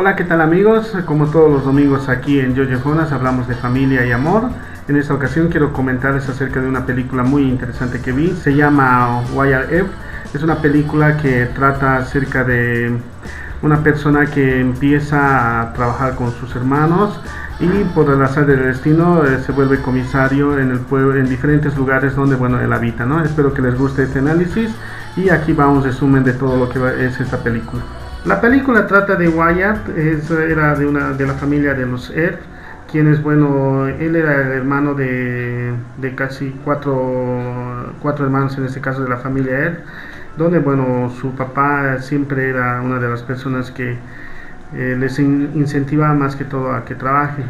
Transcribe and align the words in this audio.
Hola, 0.00 0.16
¿qué 0.16 0.24
tal 0.24 0.40
amigos? 0.40 0.96
Como 1.04 1.26
todos 1.26 1.52
los 1.52 1.62
domingos 1.62 2.08
aquí 2.08 2.40
en 2.40 2.56
Jojo 2.56 2.88
Jonas 2.88 3.12
hablamos 3.12 3.46
de 3.48 3.54
familia 3.54 4.06
y 4.06 4.12
amor. 4.12 4.44
En 4.88 4.96
esta 4.96 5.12
ocasión 5.12 5.50
quiero 5.50 5.74
comentarles 5.74 6.26
acerca 6.26 6.58
de 6.58 6.68
una 6.68 6.86
película 6.86 7.22
muy 7.22 7.42
interesante 7.42 8.00
que 8.00 8.10
vi. 8.10 8.30
Se 8.30 8.54
llama 8.54 9.20
Wire. 9.34 9.84
Es 10.32 10.42
una 10.42 10.62
película 10.62 11.18
que 11.18 11.44
trata 11.54 11.98
acerca 11.98 12.44
de 12.44 12.96
una 13.60 13.82
persona 13.82 14.24
que 14.24 14.60
empieza 14.60 15.60
a 15.60 15.74
trabajar 15.74 16.14
con 16.14 16.32
sus 16.32 16.56
hermanos 16.56 17.20
y 17.60 17.84
por 17.94 18.08
el 18.10 18.22
azar 18.22 18.46
del 18.46 18.62
destino 18.62 19.22
eh, 19.26 19.42
se 19.44 19.52
vuelve 19.52 19.82
comisario 19.82 20.58
en 20.58 21.28
diferentes 21.28 21.76
lugares 21.76 22.16
donde 22.16 22.36
bueno 22.36 22.58
él 22.58 22.72
habita, 22.72 23.04
¿no? 23.04 23.22
Espero 23.22 23.52
que 23.52 23.60
les 23.60 23.76
guste 23.78 24.04
este 24.04 24.20
análisis 24.20 24.70
y 25.14 25.28
aquí 25.28 25.52
va 25.52 25.68
un 25.68 25.84
resumen 25.84 26.24
de 26.24 26.32
todo 26.32 26.56
lo 26.56 26.70
que 26.70 27.04
es 27.04 27.20
esta 27.20 27.36
película. 27.36 27.82
La 28.26 28.38
película 28.38 28.86
trata 28.86 29.16
de 29.16 29.28
Wyatt, 29.28 29.88
era 29.96 30.74
de, 30.74 30.84
una, 30.84 31.12
de 31.12 31.26
la 31.26 31.32
familia 31.32 31.72
de 31.72 31.86
los 31.86 32.10
Ed, 32.10 32.34
quienes, 32.92 33.22
bueno, 33.22 33.86
él 33.86 34.14
era 34.14 34.42
el 34.42 34.52
hermano 34.52 34.92
de, 34.94 35.74
casi 36.16 36.54
cuatro, 36.62 37.94
hermanos, 38.18 38.58
en 38.58 38.66
este 38.66 38.82
caso 38.82 39.04
de 39.04 39.08
la 39.08 39.16
familia 39.16 39.60
Ed, 39.60 39.78
donde, 40.36 40.58
bueno, 40.58 41.10
su 41.18 41.34
papá 41.34 41.98
siempre 42.00 42.50
era 42.50 42.82
una 42.82 42.98
de 42.98 43.08
las 43.08 43.22
personas 43.22 43.70
que 43.70 43.96
eh, 44.74 44.96
les 44.98 45.18
incentivaba 45.18 46.12
más 46.12 46.36
que 46.36 46.44
todo 46.44 46.74
a 46.74 46.84
que 46.84 46.94
trabaje. 46.94 47.42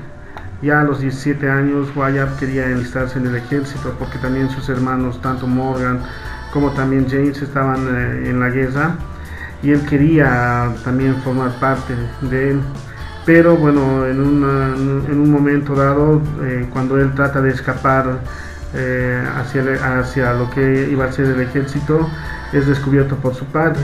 Ya 0.62 0.82
a 0.82 0.84
los 0.84 1.00
17 1.00 1.50
años, 1.50 1.90
Wyatt 1.96 2.38
quería 2.38 2.70
enlistarse 2.70 3.18
en 3.18 3.26
el 3.26 3.34
ejército 3.34 3.92
porque 3.98 4.18
también 4.18 4.48
sus 4.50 4.68
hermanos, 4.68 5.20
tanto 5.20 5.48
Morgan 5.48 5.98
como 6.52 6.70
también 6.70 7.08
James, 7.10 7.42
estaban 7.42 7.88
eh, 7.88 8.30
en 8.30 8.38
la 8.38 8.50
guerra 8.50 8.94
y 9.62 9.70
él 9.70 9.84
quería 9.86 10.72
también 10.84 11.16
formar 11.22 11.50
parte 11.58 11.94
de 12.22 12.50
él. 12.50 12.60
Pero 13.26 13.56
bueno, 13.56 14.06
en, 14.06 14.18
en 14.18 15.20
un 15.20 15.30
momento 15.30 15.74
dado, 15.74 16.22
eh, 16.42 16.66
cuando 16.72 16.98
él 16.98 17.12
trata 17.14 17.40
de 17.40 17.50
escapar 17.50 18.20
eh, 18.74 19.22
hacia, 19.36 19.98
hacia 20.00 20.32
lo 20.32 20.50
que 20.50 20.88
iba 20.90 21.04
a 21.04 21.12
ser 21.12 21.26
el 21.26 21.40
ejército, 21.40 22.08
es 22.52 22.66
descubierto 22.66 23.16
por 23.16 23.34
su 23.34 23.44
padre, 23.46 23.80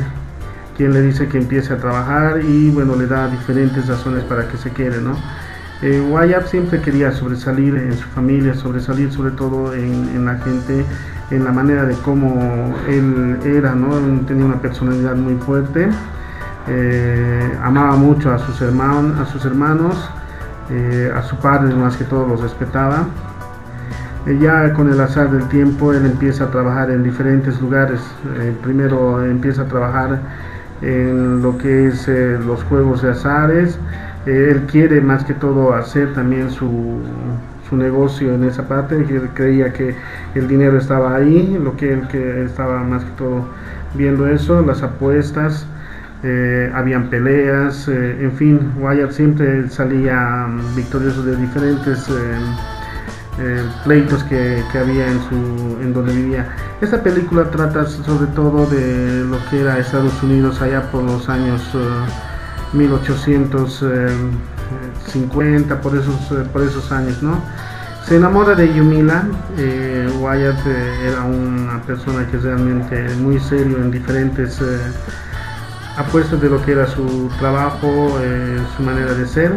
quien 0.77 0.93
le 0.93 1.03
dice 1.03 1.29
que 1.29 1.39
empiece 1.39 1.73
a 1.73 1.77
trabajar 1.77 2.41
y 2.43 2.71
bueno, 2.71 2.97
le 2.97 3.07
da 3.07 3.29
diferentes 3.29 3.87
razones 3.87 4.25
para 4.25 4.49
que 4.49 4.57
se 4.57 4.71
quede, 4.71 5.01
¿no? 5.01 5.17
Eh, 5.83 6.01
Wyatt 6.01 6.47
siempre 6.47 6.81
quería 6.81 7.13
sobresalir 7.13 7.77
en 7.77 7.97
su 7.97 8.09
familia, 8.09 8.55
sobresalir 8.55 9.13
sobre 9.13 9.33
todo 9.33 9.75
en, 9.75 10.25
la 10.25 10.37
gente 10.37 10.85
en 11.31 11.45
la 11.45 11.53
manera 11.53 11.85
de 11.85 11.95
cómo 11.97 12.75
él 12.89 13.39
era, 13.45 13.75
¿no? 13.75 13.99
tenía 14.27 14.47
una 14.47 14.61
personalidad 14.61 15.17
muy 15.17 15.35
fuerte, 15.35 15.89
eh, 16.69 17.59
amaba 17.63 17.95
mucho 17.97 18.33
a 18.33 18.39
sus, 18.39 18.61
hermanos, 18.61 19.21
a, 19.21 19.31
sus 19.31 19.45
hermanos 19.45 20.11
eh, 20.71 21.13
a 21.15 21.23
su 21.23 21.37
padre 21.37 21.73
más 21.75 21.97
que 21.97 22.05
todo 22.05 22.27
los 22.27 22.41
respetaba. 22.41 23.07
Eh, 24.27 24.39
ya 24.41 24.73
con 24.73 24.91
el 24.91 25.01
azar 25.01 25.31
del 25.31 25.47
tiempo 25.49 25.93
él 25.93 26.07
empieza 26.07 26.45
a 26.45 26.51
trabajar 26.51 26.91
en 26.91 27.03
diferentes 27.03 27.61
lugares. 27.61 28.01
primero 28.63 29.25
empieza 29.25 29.63
a 29.63 29.67
trabajar 29.67 30.21
en 30.83 31.43
lo 31.43 31.59
que 31.59 31.89
es 31.89 32.09
los 32.09 32.63
juegos 32.65 33.03
de 33.03 33.11
azares. 33.11 33.79
él 34.27 34.63
quiere 34.71 35.01
más 35.01 35.25
que 35.25 35.35
todo 35.35 35.73
hacer 35.75 36.13
también 36.15 36.51
su, 36.51 37.01
su 37.69 37.77
negocio 37.77 38.35
en 38.35 38.45
esa 38.45 38.67
parte, 38.69 39.05
que 39.05 39.21
creía 39.35 39.73
que 39.73 39.95
el 40.35 40.49
dinero 40.49 40.79
estaba 40.79 41.17
ahí, 41.17 41.59
lo 41.63 41.77
que 41.77 41.93
él 41.93 42.09
que 42.09 42.45
estaba 42.45 42.83
más 42.83 43.05
que 43.05 43.11
todo 43.19 43.47
viendo 43.95 44.27
eso, 44.27 44.63
las 44.63 44.83
apuestas, 44.83 45.67
eh, 46.23 46.71
habían 46.75 47.09
peleas, 47.09 47.89
eh, 47.89 48.19
en 48.21 48.33
fin, 48.33 48.73
Wyatt 48.81 49.13
siempre 49.13 49.69
salía 49.69 50.47
mm, 50.49 50.77
victorioso 50.77 51.23
de 51.23 51.37
diferentes 51.37 52.11
eh, 53.39 53.65
pleitos 53.85 54.23
que, 54.25 54.63
que, 54.73 54.79
había 54.79 55.07
en, 55.07 55.21
su, 55.29 55.35
en 55.83 55.93
donde 55.93 56.13
vivía. 56.13 56.55
Esta 56.81 57.03
película 57.03 57.51
trata 57.51 57.87
sobre 57.87 58.27
todo 58.29 58.67
de 58.67 59.25
lo 59.25 59.39
que 59.51 59.61
era 59.61 59.79
Estados 59.79 60.23
Unidos 60.23 60.61
allá 60.63 60.91
por 60.91 61.03
los 61.03 61.29
años 61.29 61.63
1800. 62.73 63.85
50, 65.13 65.81
por 65.81 65.97
esos, 65.97 66.15
eh, 66.33 66.47
por 66.53 66.63
esos 66.63 66.91
años, 66.93 67.23
¿no? 67.23 67.41
Se 68.07 68.17
enamora 68.17 68.55
de 68.55 68.73
Yumila, 68.73 69.27
eh, 69.59 70.09
Wyatt 70.21 70.67
eh, 70.67 71.09
era 71.09 71.25
una 71.25 71.83
persona 71.83 72.27
que 72.31 72.39
realmente 72.39 73.09
muy 73.17 73.41
serio 73.41 73.79
en 73.79 73.91
diferentes 73.91 74.61
apuestas 75.97 76.41
de 76.41 76.49
lo 76.49 76.65
que 76.65 76.73
era 76.73 76.87
su 76.87 77.29
trabajo, 77.41 78.17
su 78.77 78.83
manera 78.83 79.13
de 79.13 79.27
ser 79.27 79.57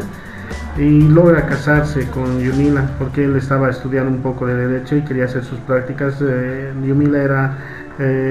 y 0.77 1.01
logra 1.01 1.45
casarse 1.45 2.07
con 2.09 2.39
Yumila 2.39 2.89
porque 2.97 3.25
él 3.25 3.35
estaba 3.35 3.69
estudiando 3.69 4.11
un 4.11 4.21
poco 4.21 4.45
de 4.45 4.55
derecho 4.55 4.95
y 4.95 5.01
quería 5.03 5.25
hacer 5.25 5.43
sus 5.43 5.59
prácticas. 5.59 6.19
Yumila 6.19 7.21
era 7.21 7.57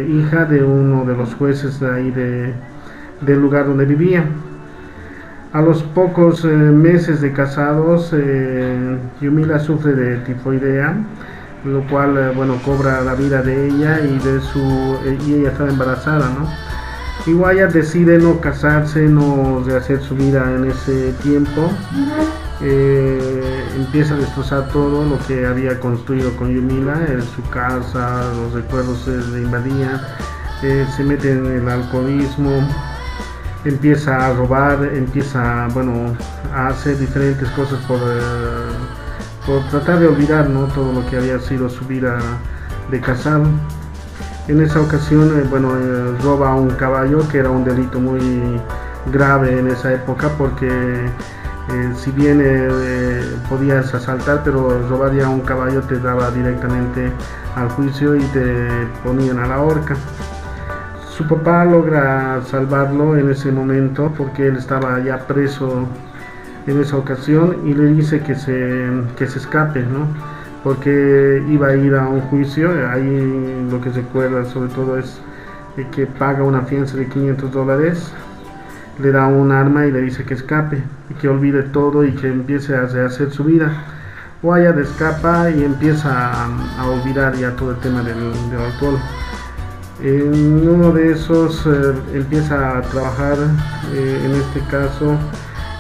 hija 0.09 0.45
de 0.47 0.63
uno 0.63 1.05
de 1.05 1.15
los 1.15 1.35
jueces 1.35 1.79
de 1.81 1.91
ahí 1.91 2.11
de, 2.11 2.55
del 3.21 3.41
lugar 3.41 3.67
donde 3.67 3.85
vivía. 3.85 4.25
A 5.53 5.63
los 5.63 5.83
pocos 5.83 6.45
eh, 6.45 6.49
meses 6.49 7.23
de 7.23 7.33
casados, 7.33 8.11
eh, 8.13 8.99
Yumila 9.21 9.59
sufre 9.59 9.95
de 9.95 10.19
tifoidea, 10.19 10.95
lo 11.65 11.87
cual, 11.89 12.19
eh, 12.19 12.33
bueno, 12.37 12.61
cobra 12.63 13.01
la 13.01 13.15
vida 13.15 13.41
de 13.41 13.69
ella 13.69 14.01
y 14.01 14.19
de 14.19 14.41
su 14.41 14.99
y 15.27 15.35
ella 15.35 15.49
estaba 15.49 15.71
embarazada, 15.71 16.29
¿no? 16.29 16.68
Y 17.27 17.35
Wyatt 17.35 17.73
decide 17.73 18.19
no 18.19 18.41
casarse, 18.41 19.01
no 19.03 19.63
rehacer 19.65 20.01
su 20.03 20.15
vida 20.15 20.45
en 20.55 20.71
ese 20.71 21.13
tiempo. 21.23 21.71
empieza 22.61 24.15
a 24.15 24.17
destrozar 24.19 24.69
todo 24.69 25.05
lo 25.05 25.19
que 25.27 25.47
había 25.47 25.79
construido 25.79 26.35
con 26.37 26.55
Yumila, 26.55 27.07
su 27.37 27.43
casa, 27.51 28.33
los 28.35 28.53
recuerdos 28.53 29.07
le 29.07 29.43
invadían, 29.43 30.01
se 30.61 31.05
mete 31.05 31.33
en 31.33 31.47
el 31.47 31.69
alcoholismo, 31.69 32.67
empieza 33.65 34.27
a 34.27 34.33
robar, 34.35 34.85
empieza 34.95 35.69
bueno, 35.73 36.17
a 36.53 36.69
hacer 36.69 36.99
diferentes 36.99 37.49
cosas 37.51 37.79
por, 37.87 37.99
eh, 37.99 38.71
por 39.47 39.63
tratar 39.69 40.01
de 40.01 40.09
olvidar 40.09 40.49
¿no? 40.49 40.67
todo 40.67 40.93
lo 40.93 41.09
que 41.09 41.17
había 41.17 41.39
sido 41.39 41.69
su 41.69 41.85
vida 41.87 42.19
de 42.91 43.01
casado. 43.01 43.47
En 44.49 44.63
esa 44.63 44.81
ocasión, 44.81 45.39
eh, 45.39 45.47
bueno, 45.49 45.77
eh, 45.77 46.17
roba 46.23 46.55
un 46.55 46.71
caballo, 46.71 47.29
que 47.29 47.39
era 47.39 47.51
un 47.51 47.65
delito 47.65 48.01
muy 48.01 48.59
grave 49.13 49.59
en 49.59 49.69
esa 49.69 49.93
época, 49.93 50.31
porque 50.37 50.69
si 51.97 52.11
bien 52.13 52.43
podías 53.51 53.93
asaltar, 53.95 54.41
pero 54.43 54.89
robar 54.89 55.15
ya 55.15 55.29
un 55.29 55.43
caballo 55.43 55.83
te 55.83 55.99
daba 55.99 56.31
directamente 56.31 57.13
al 57.57 57.69
juicio 57.69 58.17
y 58.17 58.23
te 58.33 58.67
ponían 59.05 59.39
a 59.39 59.47
la 59.49 59.61
horca. 59.61 59.95
Su 61.11 61.27
papá 61.27 61.67
logra 61.67 62.41
salvarlo 62.47 63.19
en 63.19 63.31
ese 63.31 63.53
momento 63.53 64.11
porque 64.17 64.47
él 64.47 64.57
estaba 64.57 64.99
ya 65.01 65.19
preso 65.27 65.87
en 66.67 66.81
esa 66.81 66.97
ocasión 66.97 67.57
y 67.67 67.75
le 67.75 67.87
dice 67.87 68.21
que 68.21 68.35
se, 68.35 68.89
que 69.17 69.27
se 69.27 69.39
escape, 69.39 69.83
¿no? 69.83 70.07
Porque 70.69 71.43
iba 71.49 71.69
a 71.69 71.77
ir 71.77 71.95
a 71.95 72.07
un 72.07 72.21
juicio, 72.21 72.69
ahí 72.91 73.67
lo 73.71 73.81
que 73.81 73.91
se 73.91 74.01
acuerda 74.01 74.45
sobre 74.45 74.69
todo 74.69 74.99
es 74.99 75.19
que 75.93 76.07
paga 76.07 76.43
una 76.43 76.61
fianza 76.61 76.99
de 76.99 77.07
500 77.07 77.51
dólares, 77.51 78.13
le 78.99 79.11
da 79.11 79.29
un 79.29 79.51
arma 79.51 79.87
y 79.87 79.91
le 79.91 80.03
dice 80.03 80.25
que 80.25 80.35
escape 80.35 80.83
que 81.23 81.27
olvide 81.27 81.63
todo 81.63 82.05
y 82.05 82.13
que 82.13 82.29
empiece 82.29 82.77
a 82.77 82.83
hacer 82.83 83.31
su 83.31 83.45
vida. 83.45 83.73
Wyatt 84.43 84.77
escapa 84.77 85.51
y 85.51 85.65
empieza 85.65 86.45
a, 86.45 86.87
olvidar 86.87 87.35
ya 87.35 87.57
todo 87.57 87.71
el 87.71 87.79
tema 87.79 88.03
del, 88.03 88.19
del 88.51 88.61
alcohol. 88.61 88.99
En 90.03 90.69
uno 90.69 90.93
de 90.93 91.13
esos 91.13 91.67
eh, 91.67 91.95
empieza 92.13 92.77
a 92.77 92.83
trabajar, 92.83 93.39
eh, 93.95 94.23
en 94.23 94.33
este 94.33 94.61
caso, 94.71 95.17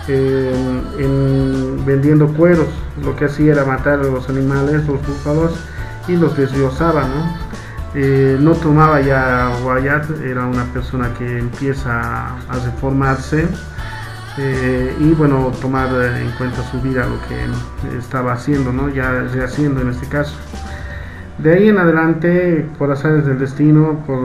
en, 0.08 1.84
vendiendo 1.84 2.28
cueros. 2.28 2.68
Lo 3.02 3.14
que 3.16 3.26
hacía 3.26 3.52
era 3.52 3.64
matar 3.64 4.00
a 4.00 4.04
los 4.04 4.28
animales, 4.28 4.86
los 4.86 5.06
búfalos, 5.06 5.52
y 6.08 6.16
los 6.16 6.36
desdiosaba. 6.36 7.02
¿no? 7.02 7.36
Eh, 7.94 8.36
no 8.40 8.52
tomaba 8.52 9.00
ya 9.00 9.50
Wyatt, 9.64 10.10
era 10.24 10.46
una 10.46 10.64
persona 10.72 11.12
que 11.14 11.38
empieza 11.38 12.36
a 12.36 12.58
reformarse 12.64 13.46
y 15.00 15.14
bueno, 15.14 15.50
tomar 15.60 15.88
en 16.16 16.30
cuenta 16.32 16.62
su 16.70 16.80
vida, 16.80 17.06
lo 17.06 17.18
que 17.26 17.98
estaba 17.98 18.34
haciendo, 18.34 18.72
¿no? 18.72 18.88
ya 18.88 19.10
rehaciendo 19.32 19.80
en 19.80 19.88
este 19.88 20.06
caso. 20.06 20.36
De 21.38 21.54
ahí 21.54 21.68
en 21.68 21.78
adelante, 21.78 22.66
por 22.78 22.90
azares 22.90 23.24
del 23.24 23.38
destino, 23.38 24.02
por 24.06 24.20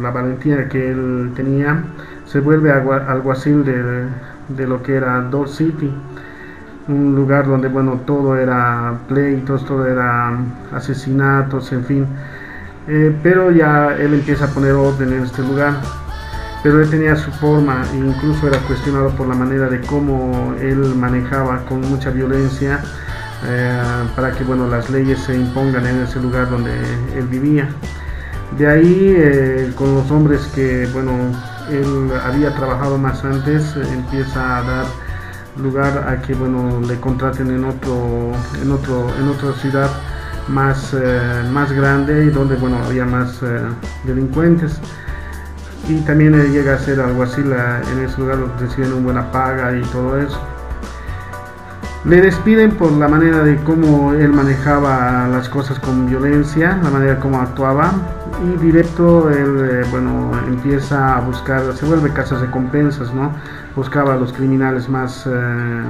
la 0.00 0.10
valentía 0.10 0.68
que 0.68 0.90
él 0.90 1.32
tenía, 1.34 1.82
se 2.26 2.40
vuelve 2.40 2.70
alguacil 2.70 3.64
de, 3.64 4.06
de 4.48 4.66
lo 4.66 4.82
que 4.82 4.96
era 4.96 5.20
Dor 5.22 5.48
City, 5.48 5.92
un 6.88 7.14
lugar 7.14 7.46
donde 7.46 7.68
bueno 7.68 8.00
todo 8.06 8.36
era 8.36 8.98
pleitos, 9.08 9.64
todo 9.64 9.86
era 9.86 10.36
asesinatos, 10.72 11.72
en 11.72 11.84
fin. 11.84 12.06
Eh, 12.88 13.14
pero 13.22 13.50
ya 13.50 13.94
él 13.96 14.14
empieza 14.14 14.46
a 14.46 14.48
poner 14.48 14.72
orden 14.72 15.12
en 15.12 15.24
este 15.24 15.42
lugar. 15.42 15.74
pero 16.62 16.82
él 16.82 16.90
tenía 16.90 17.14
su 17.14 17.30
forma 17.30 17.84
e 17.92 17.98
incluso 17.98 18.48
era 18.48 18.58
cuestionado 18.60 19.10
por 19.10 19.28
la 19.28 19.34
manera 19.34 19.68
de 19.68 19.80
cómo 19.82 20.54
él 20.60 20.94
manejaba 20.96 21.64
con 21.66 21.80
mucha 21.82 22.10
violencia 22.10 22.80
eh, 23.46 23.80
para 24.16 24.32
que 24.32 24.42
bueno, 24.42 24.66
las 24.66 24.90
leyes 24.90 25.20
se 25.20 25.36
impongan 25.36 25.86
en 25.86 26.02
ese 26.02 26.20
lugar 26.20 26.50
donde 26.50 26.72
él 27.14 27.26
vivía. 27.28 27.68
De 28.56 28.66
ahí, 28.66 29.14
eh, 29.16 29.72
con 29.76 29.94
los 29.94 30.10
hombres 30.10 30.50
que 30.54 30.88
bueno, 30.92 31.12
él 31.70 32.10
había 32.24 32.54
trabajado 32.54 32.98
más 32.98 33.24
antes, 33.24 33.76
empieza 33.76 34.58
a 34.58 34.62
dar 34.62 34.86
lugar 35.60 36.06
a 36.08 36.22
que 36.22 36.34
bueno, 36.34 36.80
le 36.86 36.98
contraten 37.00 37.50
en, 37.50 37.64
otro, 37.64 38.32
en, 38.62 38.70
otro, 38.70 39.06
en 39.18 39.28
otra 39.28 39.52
ciudad 39.54 39.90
más, 40.48 40.94
eh, 40.94 41.42
más 41.50 41.72
grande 41.72 42.24
y 42.24 42.30
donde 42.30 42.56
bueno, 42.56 42.78
había 42.84 43.04
más 43.04 43.40
delincuentes 44.04 44.80
y 45.88 46.00
también 46.02 46.34
llega 46.52 46.74
a 46.74 46.78
ser 46.78 47.00
alguacil 47.00 47.50
en 47.52 48.04
ese 48.04 48.20
lugar, 48.20 48.38
reciben 48.60 48.92
una 48.92 49.04
buena 49.04 49.32
paga 49.32 49.74
y 49.74 49.82
todo 49.82 50.18
eso. 50.18 50.38
Le 52.04 52.20
despiden 52.22 52.70
por 52.70 52.92
la 52.92 53.08
manera 53.08 53.42
de 53.42 53.56
cómo 53.64 54.12
él 54.12 54.32
manejaba 54.32 55.26
las 55.28 55.48
cosas 55.48 55.80
con 55.80 56.06
violencia, 56.06 56.78
la 56.82 56.90
manera 56.90 57.18
como 57.18 57.40
actuaba 57.40 57.92
y 58.44 58.56
directo 58.64 59.28
él, 59.30 59.68
eh, 59.68 59.84
bueno, 59.90 60.30
empieza 60.46 61.16
a 61.16 61.20
buscar, 61.20 61.60
se 61.74 61.84
vuelve 61.86 62.12
casas 62.12 62.40
de 62.40 62.50
compensas, 62.50 63.12
¿no? 63.12 63.32
Buscaba 63.74 64.14
a 64.14 64.16
los 64.16 64.32
criminales 64.32 64.88
más, 64.88 65.26
eh, 65.26 65.82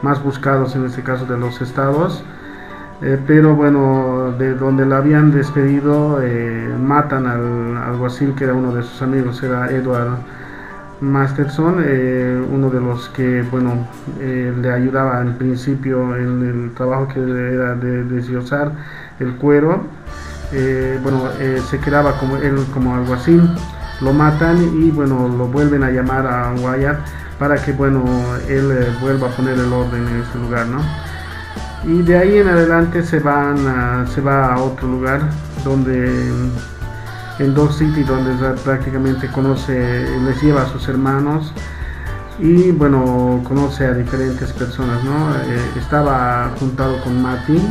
más 0.00 0.22
buscados 0.22 0.76
en 0.76 0.86
este 0.86 1.02
caso 1.02 1.26
de 1.26 1.36
los 1.36 1.60
estados 1.60 2.22
eh, 3.02 3.18
pero 3.26 3.54
bueno, 3.54 4.34
de 4.38 4.54
donde 4.54 4.84
la 4.84 4.98
habían 4.98 5.30
despedido, 5.30 6.20
matan 6.80 7.26
al 7.26 7.76
alguacil 7.76 8.34
que 8.34 8.44
era 8.44 8.54
uno 8.54 8.72
de 8.72 8.82
sus 8.82 9.02
amigos, 9.02 9.40
era 9.42 9.70
Edward 9.70 10.18
Masterson, 11.00 11.82
eh, 11.84 12.40
uno 12.50 12.70
de 12.70 12.80
los 12.80 13.08
que, 13.10 13.42
bueno, 13.50 13.86
le 14.18 14.72
ayudaba 14.72 15.20
en 15.20 15.34
principio 15.38 16.16
en 16.16 16.42
el 16.42 16.74
trabajo 16.74 17.08
que 17.08 17.20
era 17.20 17.74
de 17.74 18.04
deshiosar 18.04 18.72
el 19.20 19.36
cuero. 19.36 19.82
bueno, 21.02 21.28
se 21.68 21.78
quedaba 21.78 22.18
como 22.18 22.36
él 22.36 22.56
como 22.72 22.94
alguacil, 22.94 23.48
lo 24.00 24.12
matan 24.12 24.56
y 24.82 24.90
bueno, 24.90 25.28
lo 25.28 25.46
vuelven 25.46 25.82
a 25.82 25.90
llamar 25.90 26.26
a 26.26 26.54
Wyatt 26.54 26.98
para 27.38 27.56
que, 27.56 27.72
bueno, 27.72 28.04
él 28.48 28.72
vuelva 29.00 29.28
a 29.28 29.30
poner 29.30 29.58
el 29.58 29.72
orden 29.72 30.06
en 30.08 30.22
ese 30.22 30.38
lugar, 30.38 30.66
¿no? 30.66 30.80
y 31.84 32.02
de 32.02 32.18
ahí 32.18 32.38
en 32.38 32.48
adelante 32.48 33.02
se 33.02 33.20
van 33.20 34.06
se 34.08 34.20
va 34.20 34.54
a 34.54 34.60
otro 34.60 34.88
lugar 34.88 35.20
donde 35.64 36.10
en 37.38 37.54
Dog 37.54 37.72
City 37.72 38.02
donde 38.02 38.32
prácticamente 38.64 39.28
conoce 39.28 40.06
les 40.24 40.42
lleva 40.42 40.62
a 40.62 40.66
sus 40.66 40.88
hermanos 40.88 41.52
y 42.38 42.70
bueno 42.70 43.42
conoce 43.46 43.86
a 43.86 43.92
diferentes 43.92 44.52
personas 44.52 45.02
no 45.04 45.34
eh, 45.34 45.60
estaba 45.76 46.52
juntado 46.58 47.00
con 47.02 47.22
Martin 47.22 47.62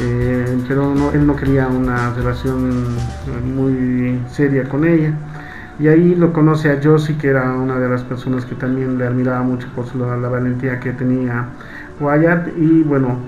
eh, 0.00 0.58
pero 0.68 1.12
él 1.12 1.26
no 1.26 1.34
quería 1.34 1.66
una 1.66 2.14
relación 2.14 2.84
muy 3.54 4.20
seria 4.28 4.68
con 4.68 4.84
ella. 4.84 5.12
Y 5.80 5.88
ahí 5.88 6.14
lo 6.14 6.32
conoce 6.32 6.70
a 6.70 6.80
Josie 6.82 7.16
que 7.16 7.28
era 7.28 7.52
una 7.52 7.78
de 7.78 7.88
las 7.88 8.02
personas 8.02 8.44
que 8.44 8.54
también 8.54 8.98
le 8.98 9.06
admiraba 9.06 9.42
mucho 9.42 9.68
por 9.74 9.94
la 9.94 10.28
valentía 10.28 10.78
que 10.80 10.92
tenía 10.92 11.48
Wyatt. 12.00 12.48
Y 12.56 12.82
bueno, 12.82 13.18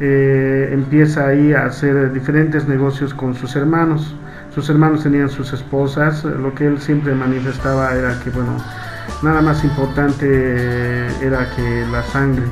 eh, 0.00 0.70
empieza 0.72 1.28
ahí 1.28 1.52
a 1.52 1.66
hacer 1.66 2.12
diferentes 2.12 2.66
negocios 2.68 3.14
con 3.14 3.34
sus 3.34 3.54
hermanos. 3.56 4.14
Sus 4.54 4.68
hermanos 4.68 5.04
tenían 5.04 5.28
sus 5.28 5.52
esposas, 5.52 6.24
lo 6.24 6.52
que 6.54 6.66
él 6.66 6.80
siempre 6.80 7.14
manifestaba 7.14 7.94
era 7.94 8.18
que 8.20 8.30
bueno, 8.30 8.56
nada 9.22 9.40
más 9.40 9.62
importante 9.62 11.06
era 11.24 11.48
que 11.54 11.86
la 11.90 12.02
sangre, 12.02 12.44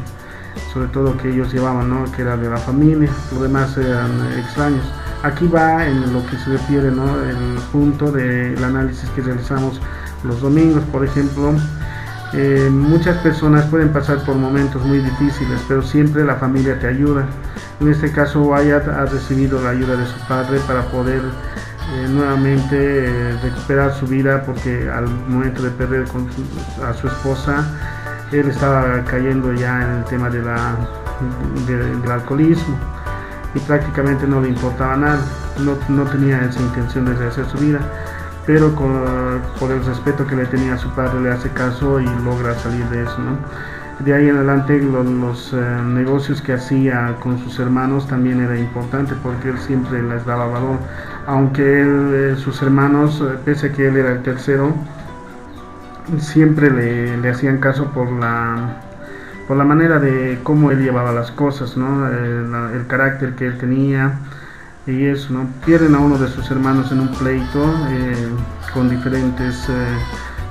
sobre 0.72 0.88
todo 0.88 1.16
que 1.16 1.30
ellos 1.30 1.52
llevaban, 1.52 1.90
¿no? 1.90 2.04
que 2.12 2.22
era 2.22 2.36
de 2.36 2.48
la 2.48 2.56
familia, 2.56 3.10
lo 3.34 3.42
demás 3.42 3.76
eran 3.76 4.10
extraños. 4.38 4.84
Aquí 5.24 5.48
va 5.48 5.86
en 5.86 6.12
lo 6.12 6.24
que 6.26 6.36
se 6.36 6.50
refiere, 6.50 6.90
¿no? 6.92 7.20
el 7.24 7.58
punto 7.72 8.12
del 8.12 8.62
análisis 8.62 9.10
que 9.10 9.22
realizamos 9.22 9.80
los 10.22 10.40
domingos, 10.40 10.84
por 10.92 11.04
ejemplo, 11.04 11.52
eh, 12.34 12.68
muchas 12.70 13.16
personas 13.18 13.64
pueden 13.66 13.88
pasar 13.88 14.22
por 14.24 14.36
momentos 14.36 14.84
muy 14.84 14.98
difíciles, 14.98 15.60
pero 15.66 15.82
siempre 15.82 16.24
la 16.24 16.36
familia 16.36 16.78
te 16.78 16.86
ayuda. 16.86 17.26
En 17.80 17.88
este 17.88 18.12
caso, 18.12 18.42
Wyatt 18.42 18.86
ha 18.88 19.06
recibido 19.06 19.62
la 19.62 19.70
ayuda 19.70 19.96
de 19.96 20.06
su 20.06 20.18
padre 20.28 20.60
para 20.66 20.82
poder 20.90 21.22
eh, 21.94 22.08
nuevamente 22.08 23.06
eh, 23.06 23.38
recuperar 23.42 23.94
su 23.94 24.06
vida, 24.06 24.42
porque 24.44 24.88
al 24.90 25.08
momento 25.08 25.62
de 25.62 25.70
perder 25.70 26.04
a 26.84 26.94
su 26.94 27.06
esposa, 27.06 27.66
él 28.32 28.48
estaba 28.48 29.04
cayendo 29.04 29.52
ya 29.54 29.82
en 29.82 29.90
el 29.98 30.04
tema 30.04 30.28
de 30.28 30.42
la, 30.42 30.76
del 31.66 32.10
alcoholismo 32.10 32.76
y 33.54 33.58
prácticamente 33.60 34.26
no 34.26 34.40
le 34.40 34.48
importaba 34.48 34.96
nada, 34.96 35.20
no, 35.58 35.76
no 35.88 36.04
tenía 36.10 36.44
esa 36.44 36.60
intención 36.60 37.06
de 37.06 37.14
rehacer 37.14 37.46
su 37.46 37.58
vida 37.58 37.80
pero 38.48 38.74
por 39.60 39.70
el 39.70 39.84
respeto 39.84 40.26
que 40.26 40.34
le 40.34 40.46
tenía 40.46 40.72
a 40.72 40.78
su 40.78 40.88
padre 40.92 41.20
le 41.20 41.30
hace 41.30 41.50
caso 41.50 42.00
y 42.00 42.06
logra 42.24 42.54
salir 42.54 42.82
de 42.86 43.02
eso. 43.02 43.18
De 44.00 44.14
ahí 44.14 44.28
en 44.28 44.36
adelante 44.36 44.80
los, 44.80 45.52
eh, 45.52 45.56
negocios 45.84 46.40
que 46.40 46.52
hacía 46.52 47.16
con 47.20 47.36
sus 47.40 47.58
hermanos 47.58 48.06
también 48.06 48.40
era 48.40 48.56
importante 48.56 49.14
porque 49.24 49.50
él 49.50 49.58
siempre 49.58 50.00
les 50.00 50.24
daba 50.24 50.46
valor, 50.46 50.78
aunque 51.26 51.82
él, 51.82 52.10
eh, 52.14 52.36
sus 52.36 52.62
hermanos, 52.62 53.20
eh, 53.20 53.36
pese 53.44 53.66
a 53.66 53.72
que 53.72 53.88
él 53.88 53.96
era 53.96 54.12
el 54.12 54.22
tercero, 54.22 54.72
siempre 56.18 56.70
le, 56.70 57.28
hacían 57.28 57.58
caso 57.58 57.86
por 57.86 58.08
la, 58.12 58.76
por 59.48 59.56
la 59.56 59.64
manera 59.64 59.98
de 59.98 60.38
cómo 60.44 60.70
él 60.70 60.80
llevaba 60.80 61.12
las 61.12 61.32
cosas, 61.32 61.76
el 61.76 62.86
carácter 62.86 63.34
que 63.34 63.46
él 63.46 63.58
tenía 63.58 64.20
y 64.86 65.06
eso, 65.06 65.32
¿no? 65.32 65.46
Pierden 65.66 65.96
a 65.96 65.98
uno 65.98 66.18
de 66.18 66.28
sus 66.28 66.48
hermanos 66.52 66.92
en 66.92 67.00
un 67.00 67.08
pleito 67.08 67.74
con 68.72 68.88
diferentes 68.88 69.68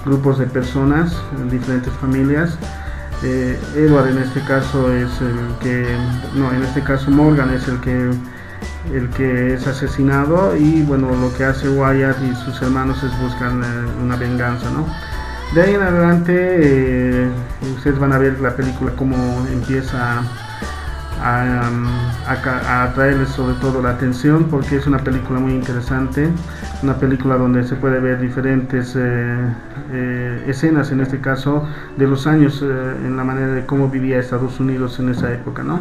grupos 0.05 0.37
de 0.37 0.45
personas, 0.45 1.15
diferentes 1.49 1.91
familias. 1.93 2.59
Eh, 3.23 3.59
Edward 3.75 4.09
en 4.09 4.19
este 4.19 4.41
caso 4.41 4.93
es 4.93 5.09
el 5.21 5.57
que, 5.59 5.87
no, 6.35 6.51
en 6.51 6.63
este 6.63 6.83
caso 6.83 7.09
Morgan 7.09 7.51
es 7.51 7.67
el 7.67 7.79
que, 7.81 8.11
el 8.93 9.09
que 9.09 9.55
es 9.55 9.65
asesinado 9.65 10.55
y 10.55 10.83
bueno, 10.83 11.09
lo 11.15 11.33
que 11.33 11.43
hace 11.43 11.67
Wyatt 11.67 12.17
y 12.21 12.35
sus 12.35 12.61
hermanos 12.61 13.01
es 13.03 13.19
buscar 13.19 13.51
una 13.51 14.15
venganza, 14.17 14.69
¿no? 14.69 14.85
De 15.55 15.61
ahí 15.61 15.73
en 15.73 15.81
adelante 15.81 17.27
ustedes 17.75 17.97
van 17.97 18.13
a 18.13 18.17
ver 18.17 18.39
la 18.39 18.55
película 18.55 18.91
cómo 18.95 19.15
empieza 19.51 20.21
a, 21.27 22.83
atraerles 22.83 23.29
sobre 23.29 23.55
todo 23.55 23.81
la 23.81 23.91
atención 23.91 24.45
porque 24.49 24.77
es 24.77 24.87
una 24.87 24.99
película 24.99 25.39
muy 25.39 25.53
interesante, 25.53 26.29
una 26.83 26.95
película 26.95 27.35
donde 27.37 27.63
se 27.63 27.75
puede 27.75 27.99
ver 27.99 28.19
diferentes 28.19 28.95
eh, 28.95 29.53
eh, 29.91 30.43
escenas, 30.47 30.91
en 30.91 31.01
este 31.01 31.19
caso, 31.19 31.67
de 31.97 32.07
los 32.07 32.27
años 32.27 32.63
eh, 32.63 32.95
en 33.05 33.17
la 33.17 33.23
manera 33.23 33.53
de 33.53 33.65
cómo 33.65 33.89
vivía 33.89 34.19
Estados 34.19 34.59
Unidos 34.59 34.99
en 34.99 35.09
esa 35.09 35.33
época, 35.33 35.63
¿no? 35.63 35.79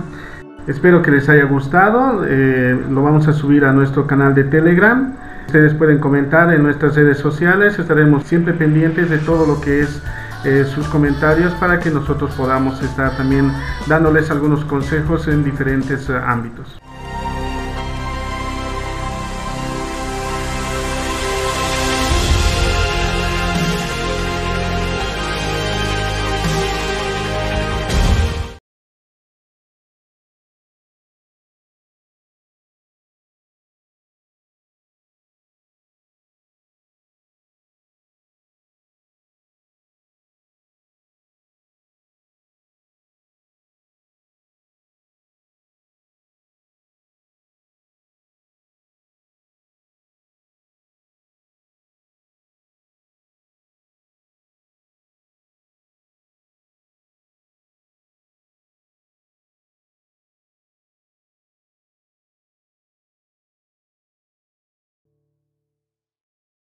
Espero 0.67 1.01
que 1.01 1.13
les 1.13 1.29
haya 1.29 1.45
gustado, 1.45 2.25
lo 2.25 3.03
vamos 3.03 3.29
a 3.29 3.33
subir 3.33 3.65
a 3.65 3.73
nuestro 3.73 4.09
canal 4.09 4.35
de 4.35 4.43
Telegram. 4.43 5.15
Ustedes 5.47 5.75
pueden 5.75 5.99
comentar 5.99 6.53
en 6.53 6.65
nuestras 6.65 6.97
redes 6.97 7.19
sociales, 7.19 7.79
estaremos 7.79 8.25
siempre 8.25 8.53
pendientes 8.53 9.09
de 9.09 9.19
todo 9.19 9.47
lo 9.47 9.61
que 9.61 9.83
es 9.83 10.03
eh, 10.45 10.65
sus 10.75 10.87
comentarios 10.89 11.53
para 11.55 11.81
que 11.81 11.91
nosotros 11.91 12.31
podamos 12.35 12.83
estar 12.83 13.17
también 13.17 13.53
dándoles 13.87 14.31
algunos 14.31 14.65
consejos 14.65 15.29
en 15.29 15.45
diferentes 15.45 16.09
eh, 16.09 16.17
ámbitos. 16.17 16.81